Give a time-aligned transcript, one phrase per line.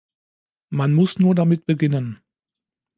[0.71, 2.23] Man muss nur damit beginnen.